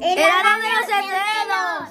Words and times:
¡El 0.00 0.18
hada 0.18 0.56
de 0.58 0.68
los 0.74 0.88
enredos! 1.04 1.88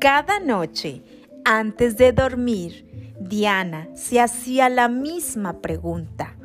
Cada 0.00 0.40
noche, 0.40 1.02
antes 1.44 1.96
de 1.96 2.12
dormir, 2.12 3.14
Diana 3.20 3.88
se 3.94 4.20
hacía 4.20 4.68
la 4.68 4.88
misma 4.88 5.60
pregunta. 5.60 6.36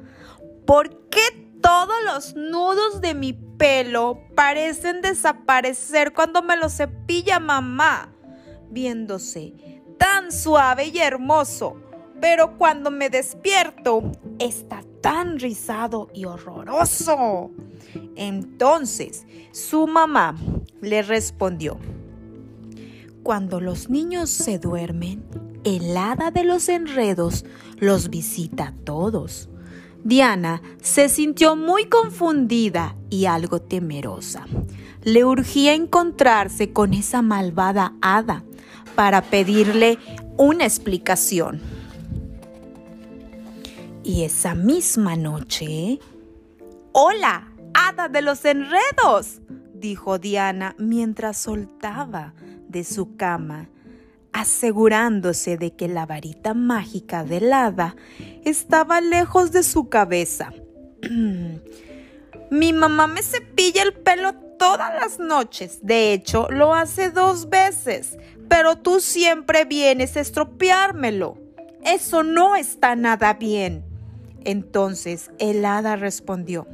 ¿Por 0.65 1.09
qué 1.09 1.21
todos 1.61 1.95
los 2.05 2.35
nudos 2.35 3.01
de 3.01 3.13
mi 3.13 3.33
pelo 3.33 4.19
parecen 4.35 5.01
desaparecer 5.01 6.13
cuando 6.13 6.41
me 6.41 6.57
los 6.57 6.77
cepilla 6.77 7.39
mamá? 7.39 8.13
Viéndose 8.69 9.53
tan 9.97 10.31
suave 10.31 10.85
y 10.85 10.97
hermoso, 10.99 11.75
pero 12.19 12.57
cuando 12.57 12.89
me 12.89 13.09
despierto 13.09 14.11
está 14.39 14.81
tan 15.01 15.39
rizado 15.39 16.09
y 16.13 16.25
horroroso. 16.25 17.51
Entonces 18.15 19.25
su 19.51 19.87
mamá 19.87 20.35
le 20.81 21.01
respondió, 21.01 21.77
cuando 23.23 23.61
los 23.61 23.89
niños 23.89 24.29
se 24.29 24.57
duermen, 24.57 25.23
el 25.63 25.95
hada 25.95 26.31
de 26.31 26.43
los 26.43 26.69
enredos 26.69 27.45
los 27.77 28.09
visita 28.09 28.69
a 28.69 28.75
todos. 28.83 29.47
Diana 30.03 30.63
se 30.81 31.07
sintió 31.07 31.55
muy 31.55 31.85
confundida 31.85 32.95
y 33.11 33.25
algo 33.25 33.61
temerosa. 33.61 34.45
Le 35.03 35.23
urgía 35.23 35.75
encontrarse 35.75 36.73
con 36.73 36.95
esa 36.95 37.21
malvada 37.21 37.93
hada 38.01 38.43
para 38.95 39.21
pedirle 39.21 39.99
una 40.37 40.65
explicación. 40.65 41.61
Y 44.03 44.23
esa 44.23 44.55
misma 44.55 45.15
noche... 45.15 45.99
¡Hola! 46.93 47.50
Hada 47.87 48.07
de 48.09 48.21
los 48.21 48.45
enredos, 48.45 49.41
dijo 49.73 50.19
Diana 50.19 50.75
mientras 50.77 51.37
soltaba 51.37 52.33
de 52.67 52.83
su 52.83 53.15
cama, 53.15 53.69
asegurándose 54.33 55.57
de 55.57 55.75
que 55.75 55.87
la 55.87 56.05
varita 56.05 56.53
mágica 56.53 57.23
del 57.23 57.51
hada 57.51 57.95
estaba 58.45 59.01
lejos 59.01 59.51
de 59.51 59.63
su 59.63 59.89
cabeza. 59.89 60.53
Mi 62.51 62.73
mamá 62.73 63.07
me 63.07 63.23
cepilla 63.23 63.83
el 63.83 63.93
pelo 63.93 64.33
todas 64.61 64.93
las 64.93 65.19
noches. 65.19 65.79
De 65.81 66.13
hecho, 66.13 66.47
lo 66.51 66.73
hace 66.75 67.09
dos 67.09 67.49
veces. 67.49 68.17
Pero 68.47 68.77
tú 68.77 68.99
siempre 68.99 69.65
vienes 69.65 70.17
a 70.17 70.19
estropeármelo. 70.19 71.37
Eso 71.83 72.23
no 72.23 72.55
está 72.55 72.95
nada 72.95 73.33
bien. 73.35 73.85
Entonces 74.43 75.31
el 75.39 75.63
hada 75.65 75.95
respondió, 75.95 76.67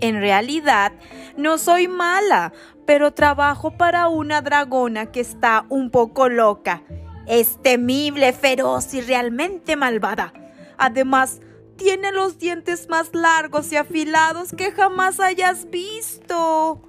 en 0.00 0.20
realidad, 0.20 0.92
no 1.36 1.58
soy 1.58 1.88
mala, 1.88 2.52
pero 2.86 3.12
trabajo 3.12 3.76
para 3.76 4.08
una 4.08 4.42
dragona 4.42 5.06
que 5.06 5.20
está 5.20 5.66
un 5.68 5.90
poco 5.90 6.28
loca. 6.28 6.82
Es 7.26 7.60
temible, 7.62 8.32
feroz 8.32 8.94
y 8.94 9.00
realmente 9.00 9.74
malvada. 9.76 10.32
Además, 10.78 11.40
tiene 11.76 12.12
los 12.12 12.38
dientes 12.38 12.88
más 12.88 13.14
largos 13.14 13.72
y 13.72 13.76
afilados 13.76 14.52
que 14.52 14.72
jamás 14.72 15.20
hayas 15.20 15.68
visto. 15.70 16.82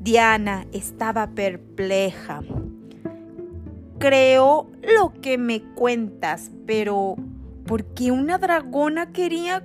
Diana 0.00 0.66
estaba 0.72 1.28
perpleja. 1.28 2.42
Creo 3.98 4.70
lo 4.82 5.12
que 5.20 5.38
me 5.38 5.62
cuentas, 5.74 6.50
pero 6.66 7.16
¿por 7.66 7.84
qué 7.94 8.10
una 8.10 8.38
dragona 8.38 9.12
quería 9.12 9.64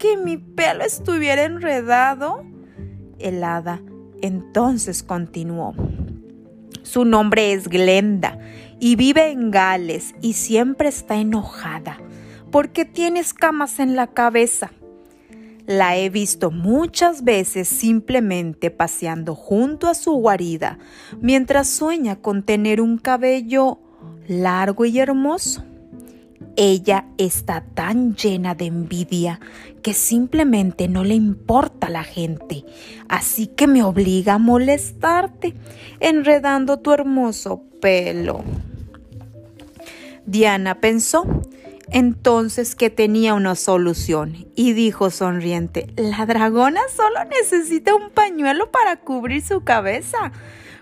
que 0.00 0.16
mi 0.16 0.38
pelo 0.38 0.82
estuviera 0.82 1.44
enredado? 1.44 2.42
El 3.18 3.44
hada 3.44 3.82
entonces 4.22 5.02
continuó. 5.02 5.74
Su 6.82 7.04
nombre 7.04 7.52
es 7.52 7.68
Glenda 7.68 8.38
y 8.80 8.96
vive 8.96 9.30
en 9.30 9.50
Gales 9.50 10.14
y 10.22 10.32
siempre 10.32 10.88
está 10.88 11.16
enojada 11.16 11.98
porque 12.50 12.86
tiene 12.86 13.20
escamas 13.20 13.78
en 13.78 13.94
la 13.94 14.06
cabeza. 14.06 14.72
La 15.66 15.98
he 15.98 16.08
visto 16.08 16.50
muchas 16.50 17.22
veces 17.22 17.68
simplemente 17.68 18.70
paseando 18.70 19.34
junto 19.34 19.86
a 19.86 19.94
su 19.94 20.12
guarida 20.12 20.78
mientras 21.20 21.68
sueña 21.68 22.16
con 22.16 22.42
tener 22.42 22.80
un 22.80 22.96
cabello 22.96 23.78
largo 24.26 24.86
y 24.86 24.98
hermoso. 24.98 25.62
Ella 26.62 27.06
está 27.16 27.62
tan 27.62 28.16
llena 28.16 28.54
de 28.54 28.66
envidia 28.66 29.40
que 29.82 29.94
simplemente 29.94 30.88
no 30.88 31.04
le 31.04 31.14
importa 31.14 31.86
a 31.86 31.90
la 31.90 32.04
gente, 32.04 32.66
así 33.08 33.46
que 33.46 33.66
me 33.66 33.82
obliga 33.82 34.34
a 34.34 34.38
molestarte, 34.38 35.54
enredando 36.00 36.78
tu 36.78 36.92
hermoso 36.92 37.62
pelo. 37.80 38.44
Diana 40.26 40.82
pensó 40.82 41.24
entonces 41.88 42.74
que 42.74 42.90
tenía 42.90 43.32
una 43.32 43.54
solución 43.54 44.46
y 44.54 44.74
dijo 44.74 45.08
sonriente, 45.08 45.86
la 45.96 46.26
dragona 46.26 46.82
solo 46.94 47.24
necesita 47.24 47.94
un 47.94 48.10
pañuelo 48.10 48.70
para 48.70 48.96
cubrir 48.96 49.42
su 49.42 49.64
cabeza. 49.64 50.30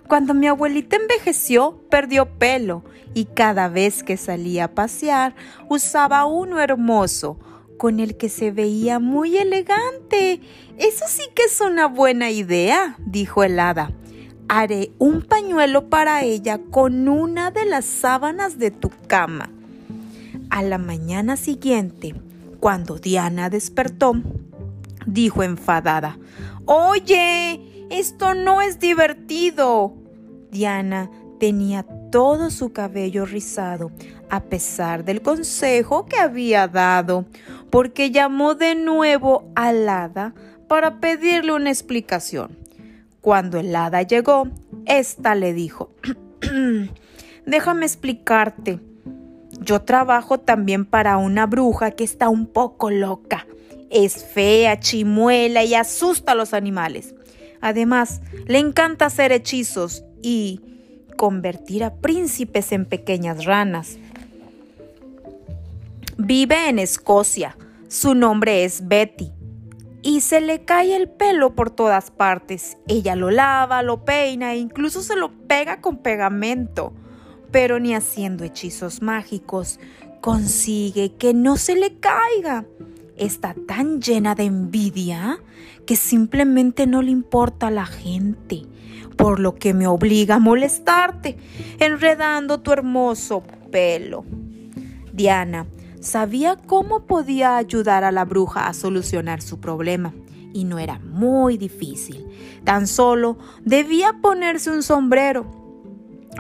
Cuando 0.09 0.33
mi 0.33 0.47
abuelita 0.47 0.97
envejeció, 0.97 1.83
perdió 1.91 2.27
pelo 2.39 2.83
y 3.13 3.27
cada 3.27 3.69
vez 3.69 4.03
que 4.03 4.17
salía 4.17 4.65
a 4.65 4.75
pasear 4.75 5.35
usaba 5.69 6.25
uno 6.25 6.61
hermoso, 6.61 7.39
con 7.77 8.01
el 8.01 8.17
que 8.17 8.31
se 8.31 8.51
veía 8.51 9.01
muy 9.01 9.37
elegante. 9.37 10.41
Eso 10.79 11.05
sí 11.09 11.23
que 11.35 11.45
es 11.45 11.61
una 11.61 11.87
buena 11.87 12.31
idea, 12.31 12.97
dijo 13.05 13.45
el 13.45 13.61
hada. 13.61 13.93
Haré 14.49 14.93
un 14.99 15.21
pañuelo 15.21 15.91
para 15.91 16.23
ella 16.23 16.59
con 16.71 17.07
una 17.07 17.51
de 17.51 17.67
las 17.67 17.85
sábanas 17.85 18.59
de 18.59 18.71
tu 18.71 18.91
cama. 19.09 19.51
A 20.49 20.63
la 20.63 20.79
mañana 20.79 21.37
siguiente, 21.37 22.15
cuando 22.61 22.97
Diana 22.97 23.51
despertó, 23.51 24.15
dijo 25.07 25.43
enfadada, 25.43 26.19
Oye, 26.65 27.87
esto 27.91 28.35
no 28.35 28.61
es 28.63 28.79
divertido. 28.79 29.95
Diana 30.51 31.11
tenía 31.39 31.85
todo 32.11 32.51
su 32.51 32.73
cabello 32.73 33.27
rizado, 33.27 33.91
a 34.31 34.45
pesar 34.45 35.05
del 35.05 35.23
consejo 35.23 36.07
que 36.07 36.17
había 36.17 36.69
dado, 36.69 37.27
porque 37.71 38.11
llamó 38.11 38.55
de 38.55 38.75
nuevo 38.75 39.51
al 39.55 39.89
hada 39.89 40.35
para 40.67 41.01
pedirle 41.01 41.53
una 41.53 41.71
explicación. 41.71 42.57
Cuando 43.21 43.59
el 43.59 43.75
hada 43.75 44.03
llegó, 44.03 44.49
ésta 44.87 45.35
le 45.35 45.53
dijo, 45.53 45.91
Déjame 47.49 47.87
explicarte. 47.87 48.79
Yo 49.61 49.81
trabajo 49.81 50.39
también 50.39 50.85
para 50.85 51.17
una 51.17 51.47
bruja 51.47 51.93
que 51.93 52.05
está 52.05 52.29
un 52.29 52.47
poco 52.47 52.91
loca. 52.91 53.47
Es 53.89 54.23
fea, 54.23 54.79
chimuela 54.79 55.65
y 55.65 55.75
asusta 55.75 56.33
a 56.33 56.35
los 56.35 56.53
animales. 56.53 57.15
Además, 57.61 58.21
le 58.47 58.59
encanta 58.59 59.07
hacer 59.07 59.33
hechizos 59.33 60.05
y 60.23 60.61
convertir 61.17 61.85
a 61.85 61.95
príncipes 61.97 62.73
en 62.73 62.85
pequeñas 62.85 63.45
ranas. 63.45 63.99
Vive 66.17 66.69
en 66.69 66.79
Escocia. 66.79 67.57
Su 67.89 68.15
nombre 68.15 68.65
es 68.65 68.87
Betty. 68.89 69.33
Y 70.03 70.21
se 70.21 70.41
le 70.41 70.65
cae 70.65 70.95
el 70.97 71.09
pelo 71.09 71.55
por 71.55 71.71
todas 71.71 72.11
partes. 72.11 72.79
Ella 72.87 73.17
lo 73.17 73.31
lava, 73.31 73.83
lo 73.83 74.05
peina 74.05 74.55
e 74.55 74.59
incluso 74.59 75.03
se 75.03 75.17
lo 75.17 75.33
pega 75.49 75.81
con 75.81 75.99
pegamento. 75.99 76.93
Pero 77.51 77.81
ni 77.81 77.95
haciendo 77.95 78.45
hechizos 78.45 79.03
mágicos 79.03 79.81
consigue 80.21 81.15
que 81.15 81.35
no 81.35 81.57
se 81.57 81.75
le 81.75 81.99
caiga 81.99 82.65
está 83.19 83.55
tan 83.67 84.01
llena 84.01 84.35
de 84.35 84.45
envidia 84.45 85.41
que 85.87 85.97
simplemente 85.97 86.87
no 86.87 87.03
le 87.03 87.11
importa 87.11 87.69
a 87.69 87.71
la 87.71 87.87
gente, 87.87 88.63
por 89.17 89.41
lo 89.41 89.55
que 89.57 89.75
me 89.75 89.87
obliga 89.87 90.37
a 90.37 90.39
molestarte, 90.41 91.37
enredando 91.79 92.61
tu 92.61 92.73
hermoso 92.73 93.43
pelo. 93.71 94.25
Diana 95.13 95.67
sabía 96.01 96.57
cómo 96.57 97.07
podía 97.07 97.57
ayudar 97.57 98.05
a 98.05 98.13
la 98.13 98.25
bruja 98.25 98.69
a 98.69 98.75
solucionar 98.75 99.43
su 99.43 99.61
problema 99.61 100.15
y 100.53 100.65
no 100.65 100.79
era 100.79 100.99
muy 101.01 101.59
difícil. 101.59 102.27
Tan 102.65 102.87
solo 102.87 103.39
debía 103.65 104.19
ponerse 104.21 104.71
un 104.71 104.83
sombrero. 104.83 105.47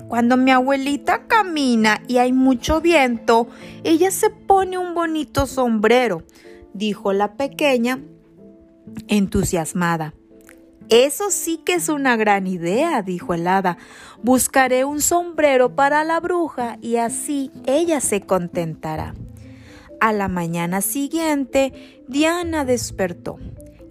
Cuando 0.06 0.36
mi 0.36 0.52
abuelita 0.52 1.26
camina 1.26 2.02
y 2.06 2.18
hay 2.18 2.32
mucho 2.32 2.80
viento, 2.80 3.48
ella 3.82 4.10
se 4.10 4.30
pone 4.30 4.78
un 4.78 4.94
bonito 4.94 5.46
sombrero 5.46 6.22
dijo 6.74 7.12
la 7.12 7.34
pequeña, 7.34 8.02
entusiasmada. 9.08 10.14
Eso 10.88 11.30
sí 11.30 11.60
que 11.66 11.74
es 11.74 11.90
una 11.90 12.16
gran 12.16 12.46
idea, 12.46 13.02
dijo 13.02 13.34
el 13.34 13.46
hada. 13.46 13.76
Buscaré 14.22 14.84
un 14.84 15.02
sombrero 15.02 15.74
para 15.74 16.02
la 16.04 16.18
bruja 16.18 16.78
y 16.80 16.96
así 16.96 17.50
ella 17.66 18.00
se 18.00 18.22
contentará. 18.22 19.14
A 20.00 20.12
la 20.12 20.28
mañana 20.28 20.80
siguiente, 20.80 22.02
Diana 22.08 22.64
despertó 22.64 23.38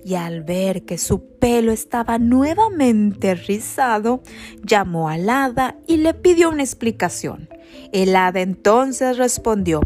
y 0.07 0.15
al 0.15 0.41
ver 0.41 0.85
que 0.85 0.97
su 0.97 1.37
pelo 1.37 1.73
estaba 1.73 2.17
nuevamente 2.17 3.35
rizado, 3.35 4.23
llamó 4.63 5.09
al 5.09 5.29
hada 5.29 5.75
y 5.85 5.97
le 5.97 6.13
pidió 6.13 6.49
una 6.49 6.63
explicación. 6.63 7.49
El 7.91 8.15
hada 8.15 8.39
entonces 8.39 9.17
respondió, 9.17 9.81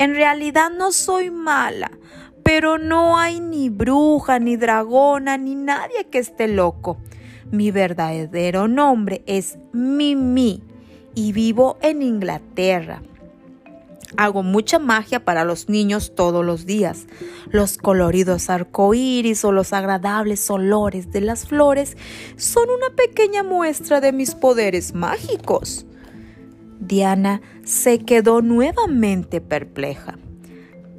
en 0.00 0.14
realidad 0.14 0.70
no 0.70 0.92
soy 0.92 1.30
mala, 1.30 1.90
pero 2.42 2.78
no 2.78 3.18
hay 3.18 3.38
ni 3.38 3.68
bruja, 3.68 4.38
ni 4.38 4.56
dragona, 4.56 5.36
ni 5.36 5.54
nadie 5.54 6.06
que 6.10 6.18
esté 6.18 6.48
loco. 6.48 6.96
Mi 7.50 7.70
verdadero 7.70 8.66
nombre 8.66 9.22
es 9.26 9.58
Mimi 9.74 10.62
y 11.14 11.32
vivo 11.32 11.76
en 11.82 12.00
Inglaterra. 12.00 13.02
Hago 14.16 14.42
mucha 14.42 14.78
magia 14.78 15.22
para 15.22 15.44
los 15.44 15.68
niños 15.68 16.14
todos 16.14 16.46
los 16.46 16.64
días. 16.64 17.06
Los 17.50 17.76
coloridos 17.76 18.48
arcoíris 18.48 19.44
o 19.44 19.52
los 19.52 19.74
agradables 19.74 20.50
olores 20.50 21.12
de 21.12 21.20
las 21.20 21.46
flores 21.46 21.98
son 22.36 22.70
una 22.70 22.96
pequeña 22.96 23.42
muestra 23.42 24.00
de 24.00 24.12
mis 24.12 24.34
poderes 24.34 24.94
mágicos. 24.94 25.84
Diana 26.80 27.42
se 27.62 28.00
quedó 28.00 28.42
nuevamente 28.42 29.40
perpleja. 29.40 30.18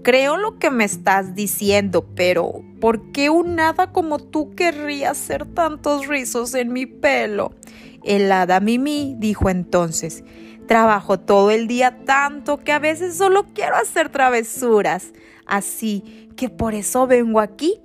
Creo 0.03 0.37
lo 0.37 0.57
que 0.57 0.71
me 0.71 0.83
estás 0.83 1.35
diciendo, 1.35 2.07
pero 2.15 2.63
¿por 2.79 3.11
qué 3.11 3.29
un 3.29 3.59
hada 3.59 3.91
como 3.91 4.19
tú 4.19 4.55
querría 4.55 5.11
hacer 5.11 5.45
tantos 5.45 6.07
rizos 6.07 6.53
en 6.55 6.71
mi 6.71 6.85
pelo? 6.85 7.53
El 8.03 8.31
hada 8.31 8.59
Mimi 8.59 9.15
dijo 9.19 9.49
entonces, 9.49 10.23
trabajo 10.67 11.19
todo 11.19 11.51
el 11.51 11.67
día 11.67 12.03
tanto 12.05 12.57
que 12.57 12.71
a 12.71 12.79
veces 12.79 13.15
solo 13.15 13.45
quiero 13.53 13.75
hacer 13.75 14.09
travesuras, 14.09 15.11
así 15.45 16.29
que 16.35 16.49
por 16.49 16.73
eso 16.73 17.05
vengo 17.05 17.39
aquí. 17.39 17.79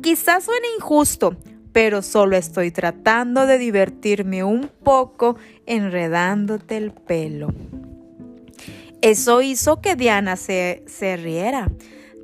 Quizás 0.00 0.44
suene 0.44 0.66
injusto, 0.78 1.36
pero 1.72 2.02
solo 2.02 2.36
estoy 2.36 2.70
tratando 2.70 3.46
de 3.46 3.58
divertirme 3.58 4.44
un 4.44 4.70
poco 4.82 5.36
enredándote 5.66 6.76
el 6.76 6.92
pelo. 6.92 7.52
Eso 9.02 9.40
hizo 9.40 9.80
que 9.80 9.96
Diana 9.96 10.36
se, 10.36 10.84
se 10.86 11.16
riera, 11.16 11.70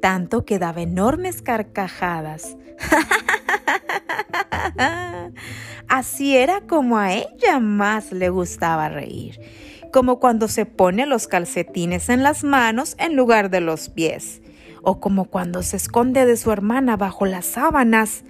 tanto 0.02 0.44
que 0.44 0.58
daba 0.58 0.82
enormes 0.82 1.42
carcajadas. 1.42 2.56
Así 5.88 6.36
era 6.36 6.60
como 6.62 6.98
a 6.98 7.14
ella 7.14 7.60
más 7.60 8.12
le 8.12 8.28
gustaba 8.28 8.88
reír, 8.88 9.40
como 9.92 10.18
cuando 10.18 10.48
se 10.48 10.66
pone 10.66 11.06
los 11.06 11.28
calcetines 11.28 12.08
en 12.08 12.22
las 12.22 12.44
manos 12.44 12.96
en 12.98 13.16
lugar 13.16 13.50
de 13.50 13.60
los 13.60 13.88
pies, 13.88 14.42
o 14.82 15.00
como 15.00 15.26
cuando 15.26 15.62
se 15.62 15.76
esconde 15.76 16.26
de 16.26 16.36
su 16.36 16.52
hermana 16.52 16.96
bajo 16.96 17.24
las 17.24 17.46
sábanas, 17.46 18.24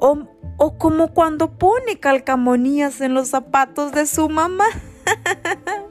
o, 0.00 0.26
o 0.56 0.78
como 0.78 1.12
cuando 1.12 1.58
pone 1.58 2.00
calcamonías 2.00 3.00
en 3.00 3.14
los 3.14 3.28
zapatos 3.28 3.92
de 3.92 4.06
su 4.06 4.28
mamá. 4.28 4.64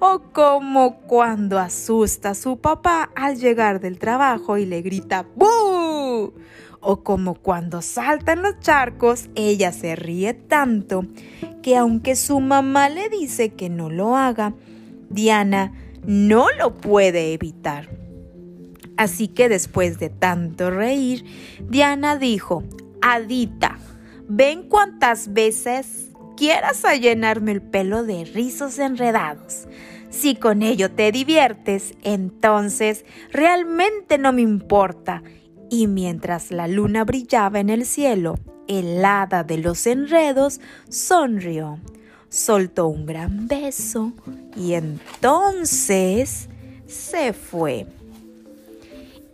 o 0.00 0.20
como 0.32 0.96
cuando 1.02 1.60
asusta 1.60 2.30
a 2.30 2.34
su 2.34 2.58
papá 2.58 3.10
al 3.14 3.38
llegar 3.38 3.80
del 3.80 4.00
trabajo 4.00 4.58
y 4.58 4.66
le 4.66 4.82
grita 4.82 5.24
¡Bú! 5.36 6.34
O 6.80 7.04
como 7.04 7.34
cuando 7.34 7.80
salta 7.82 8.32
en 8.32 8.42
los 8.42 8.58
charcos, 8.58 9.30
ella 9.36 9.70
se 9.70 9.94
ríe 9.94 10.34
tanto 10.34 11.06
que 11.62 11.76
aunque 11.76 12.16
su 12.16 12.40
mamá 12.40 12.88
le 12.88 13.08
dice 13.08 13.50
que 13.50 13.70
no 13.70 13.88
lo 13.88 14.16
haga, 14.16 14.54
Diana 15.08 15.72
no 16.04 16.46
lo 16.58 16.74
puede 16.74 17.32
evitar. 17.32 17.88
Así 18.96 19.28
que 19.28 19.48
después 19.48 20.00
de 20.00 20.10
tanto 20.10 20.72
reír, 20.72 21.24
Diana 21.68 22.16
dijo, 22.16 22.64
Adita, 23.02 23.78
ven 24.28 24.68
cuantas 24.68 25.32
veces 25.32 26.10
quieras 26.36 26.84
a 26.84 26.94
llenarme 26.94 27.52
el 27.52 27.60
pelo 27.60 28.04
de 28.04 28.24
rizos 28.24 28.78
enredados. 28.78 29.66
Si 30.08 30.36
con 30.36 30.62
ello 30.62 30.90
te 30.90 31.10
diviertes, 31.10 31.94
entonces 32.02 33.04
realmente 33.30 34.18
no 34.18 34.32
me 34.32 34.42
importa. 34.42 35.22
Y 35.70 35.86
mientras 35.86 36.50
la 36.50 36.68
luna 36.68 37.04
brillaba 37.04 37.60
en 37.60 37.70
el 37.70 37.86
cielo, 37.86 38.38
el 38.68 39.04
hada 39.04 39.42
de 39.42 39.58
los 39.58 39.86
enredos 39.86 40.60
sonrió, 40.88 41.78
soltó 42.28 42.86
un 42.86 43.06
gran 43.06 43.48
beso 43.48 44.12
y 44.54 44.74
entonces 44.74 46.48
se 46.86 47.32
fue. 47.32 47.86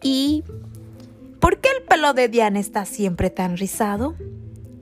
¿Y 0.02 0.44
por 1.40 1.61
qué 1.61 1.69
el 1.76 1.85
pelo 1.85 2.12
de 2.14 2.29
Diana 2.29 2.61
está 2.61 2.85
siempre 2.85 3.31
tan 3.31 3.56
rizado? 3.56 4.14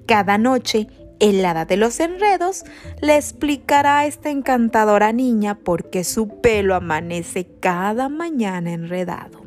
Cada 0.06 0.38
noche 0.38 0.88
el 1.18 1.44
hada 1.44 1.64
de 1.64 1.76
los 1.76 1.98
enredos 2.00 2.64
le 3.00 3.16
explicará 3.16 4.00
a 4.00 4.06
esta 4.06 4.30
encantadora 4.30 5.12
niña 5.12 5.56
por 5.56 5.90
qué 5.90 6.04
su 6.04 6.28
pelo 6.40 6.74
amanece 6.74 7.46
cada 7.60 8.08
mañana 8.08 8.72
enredado. 8.72 9.46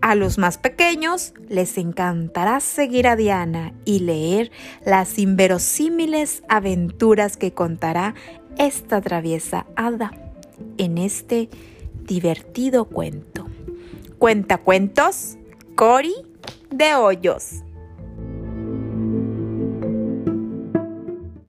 A 0.00 0.16
los 0.16 0.36
más 0.36 0.58
pequeños 0.58 1.32
les 1.48 1.78
encantará 1.78 2.58
seguir 2.58 3.06
a 3.06 3.14
Diana 3.14 3.72
y 3.84 4.00
leer 4.00 4.50
las 4.84 5.18
inverosímiles 5.18 6.42
aventuras 6.48 7.36
que 7.36 7.52
contará 7.52 8.14
esta 8.58 9.00
traviesa 9.00 9.66
hada 9.76 10.10
en 10.76 10.98
este 10.98 11.48
divertido 12.04 12.86
cuento. 12.86 13.46
Cuenta 14.18 14.58
cuentos, 14.58 15.38
Cori 15.74 16.14
de 16.70 16.94
Hoyos. 16.94 17.62